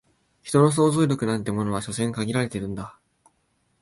[0.41, 2.97] 人の想像力なんてものは所詮限られてるんだ